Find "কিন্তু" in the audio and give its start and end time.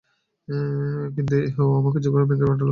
1.15-1.33